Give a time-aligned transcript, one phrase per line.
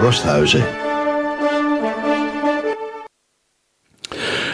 [0.00, 0.64] Rosthuizen.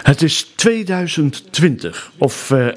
[0.03, 2.69] Het is 2020, of uh,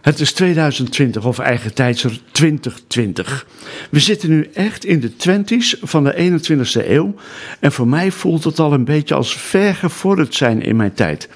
[0.00, 3.46] het is 2020 of eigen tijdser 2020.
[3.90, 7.14] We zitten nu echt in de twenties van de 21ste eeuw
[7.60, 11.28] en voor mij voelt het al een beetje als vergevorderd zijn in mijn tijd.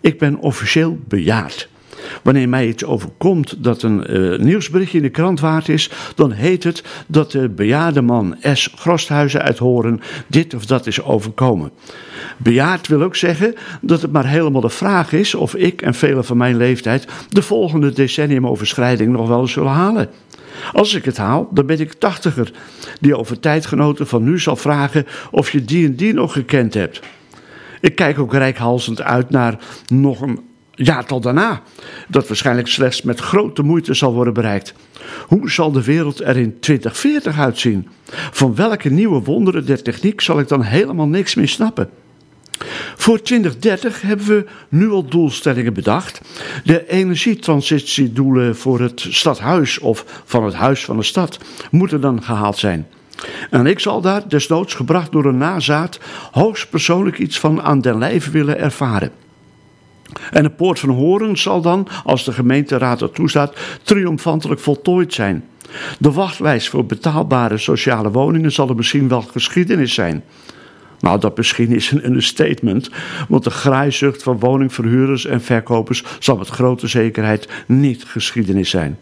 [0.00, 1.68] Ik ben officieel bejaard.
[2.22, 6.64] Wanneer mij iets overkomt dat een uh, nieuwsberichtje in de krant waard is, dan heet
[6.64, 8.70] het dat de bejaarde man S.
[8.76, 11.70] Grosthuizen uit Horen dit of dat is overkomen.
[12.36, 16.24] Bejaard wil ook zeggen dat het maar helemaal de vraag is of ik en velen
[16.24, 20.08] van mijn leeftijd de volgende decenniumoverschrijding nog wel zullen halen.
[20.72, 22.52] Als ik het haal, dan ben ik tachtiger,
[23.00, 27.00] die over tijdgenoten van nu zal vragen of je die en die nog gekend hebt.
[27.80, 30.40] Ik kijk ook rijkhalsend uit naar nog een
[30.74, 31.62] jaartal daarna,
[32.08, 34.74] dat waarschijnlijk slechts met grote moeite zal worden bereikt.
[35.26, 37.88] Hoe zal de wereld er in 2040 uitzien?
[38.30, 41.88] Van welke nieuwe wonderen der techniek zal ik dan helemaal niks meer snappen?
[42.96, 46.20] Voor 2030 hebben we nu al doelstellingen bedacht.
[46.64, 51.38] De energietransitiedoelen voor het stadhuis of van het huis van de stad
[51.70, 52.86] moeten dan gehaald zijn.
[53.50, 55.98] En ik zal daar, desnoods gebracht door een nazaat,
[56.30, 59.23] hoogstpersoonlijk iets van aan den lijve willen ervaren.
[60.32, 65.44] En de poort van Horen zal dan, als de gemeenteraad er toestaat, triomfantelijk voltooid zijn.
[65.98, 70.24] De wachtlijst voor betaalbare sociale woningen zal er misschien wel geschiedenis zijn.
[71.00, 72.90] Nou, dat misschien is een understatement,
[73.28, 78.98] want de graaizucht van woningverhuurders en verkopers zal met grote zekerheid niet geschiedenis zijn.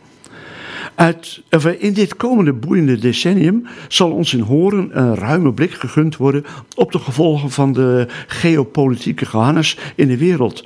[0.95, 1.43] Uit,
[1.79, 6.93] in dit komende boeiende decennium zal ons in Horen een ruime blik gegund worden op
[6.93, 10.65] de gevolgen van de geopolitieke gehannes in de wereld.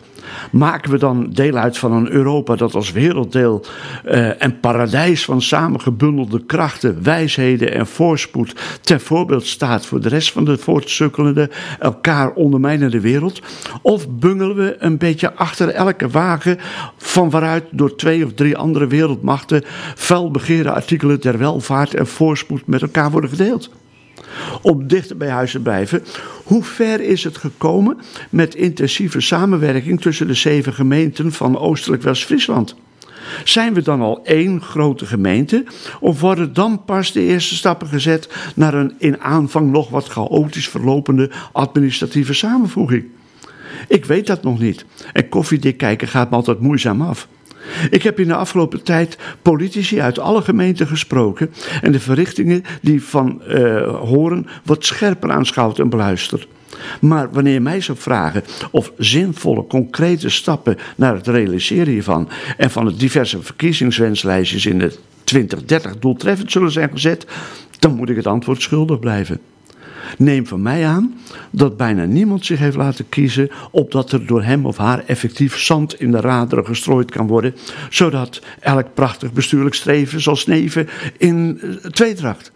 [0.50, 3.64] Maken we dan deel uit van een Europa dat als werelddeel
[4.04, 10.32] uh, en paradijs van samengebundelde krachten, wijsheden en voorspoed ten voorbeeld staat voor de rest
[10.32, 13.40] van de voortsukkelende, elkaar ondermijnende wereld?
[13.82, 16.58] Of bungelen we een beetje achter elke wagen
[16.96, 22.82] van waaruit door twee of drie andere wereldmachten felbegeerde artikelen ter welvaart en voorspoed met
[22.82, 23.70] elkaar worden gedeeld?
[24.62, 26.02] Om dichter bij huis te blijven.
[26.44, 27.98] Hoe ver is het gekomen
[28.30, 32.76] met intensieve samenwerking tussen de zeven gemeenten van Oostelijk West-Friesland?
[33.44, 35.64] Zijn we dan al één grote gemeente?
[36.00, 40.68] Of worden dan pas de eerste stappen gezet naar een in aanvang nog wat chaotisch
[40.68, 43.04] verlopende administratieve samenvoeging?
[43.86, 44.84] Ik weet dat nog niet.
[45.12, 47.28] En koffiedik kijken gaat me altijd moeizaam af.
[47.90, 51.52] Ik heb in de afgelopen tijd politici uit alle gemeenten gesproken
[51.82, 56.48] en de verrichtingen die van uh, horen wat scherper aanschouwd en beluisterd.
[57.00, 62.84] Maar wanneer mij zou vragen of zinvolle, concrete stappen naar het realiseren hiervan en van
[62.84, 67.26] de diverse verkiezingswenslijstjes in de 2030 doeltreffend zullen zijn gezet,
[67.78, 69.40] dan moet ik het antwoord schuldig blijven.
[70.18, 71.14] Neem van mij aan
[71.50, 76.00] dat bijna niemand zich heeft laten kiezen opdat er door hem of haar effectief zand
[76.00, 77.54] in de raderen gestrooid kan worden,
[77.90, 82.52] zodat elk prachtig bestuurlijk streven zal sneven in eh, tweedracht.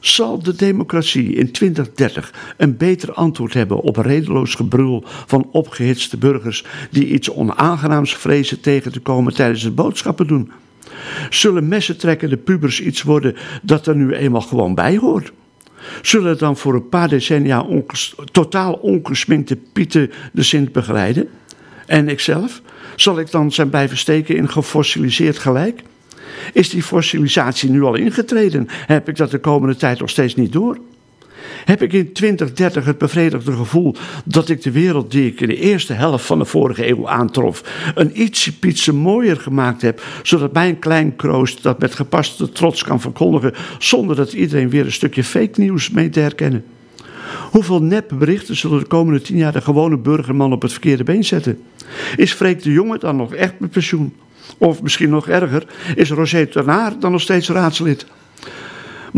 [0.00, 6.64] Zal de democratie in 2030 een beter antwoord hebben op redeloos gebrul van opgehitste burgers
[6.90, 10.50] die iets onaangenaams vrezen tegen te komen tijdens het boodschappen doen?
[11.30, 15.32] Zullen messentrekkende pubers iets worden dat er nu eenmaal gewoon bij hoort?
[16.02, 21.28] Zullen dan voor een paar decennia onges totaal ongesminkte Pieten de Sint begeleiden?
[21.86, 22.62] En ikzelf?
[22.96, 25.82] Zal ik dan zijn blijven steken in gefossiliseerd gelijk?
[26.52, 28.66] Is die fossilisatie nu al ingetreden?
[28.70, 30.78] Heb ik dat de komende tijd nog steeds niet door?
[31.64, 35.56] Heb ik in 2030 het bevredigde gevoel dat ik de wereld die ik in de
[35.56, 37.62] eerste helft van de vorige eeuw aantrof,
[37.94, 43.54] een ietsje mooier gemaakt heb, zodat mijn klein kroost dat met gepaste trots kan verkondigen,
[43.78, 46.64] zonder dat iedereen weer een stukje fake nieuws mee te herkennen.
[47.50, 51.62] Hoeveel nepberichten zullen de komende tien jaar de gewone burgerman op het verkeerde been zetten?
[52.16, 54.14] Is Freek de Jonge dan nog echt met pensioen?
[54.58, 58.06] Of misschien nog erger, is Roger Ternaar dan nog steeds raadslid?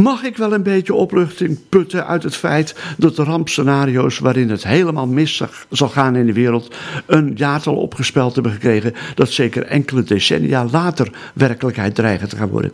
[0.03, 4.65] Mag ik wel een beetje opluchting putten uit het feit dat de rampscenario's waarin het
[4.65, 6.75] helemaal mis zal gaan in de wereld
[7.07, 12.73] een jaartal opgespeld hebben gekregen dat zeker enkele decennia later werkelijkheid dreigen te gaan worden?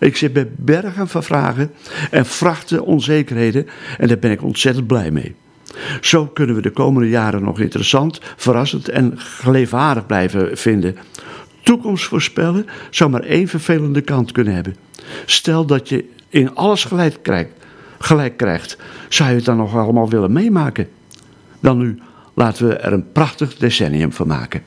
[0.00, 1.70] Ik zit bij bergen van vragen
[2.10, 3.66] en vrachten onzekerheden
[3.98, 5.34] en daar ben ik ontzettend blij mee.
[6.00, 10.96] Zo kunnen we de komende jaren nog interessant, verrassend en geleefwaardig blijven vinden.
[11.62, 14.76] Toekomst voorspellen zou maar één vervelende kant kunnen hebben.
[15.24, 17.50] Stel dat je in alles gelijk krijgt,
[17.98, 18.76] gelijk krijgt,
[19.08, 20.88] zou je het dan nog allemaal willen meemaken?
[21.60, 21.98] Dan nu,
[22.34, 24.62] laten we er een prachtig decennium van maken.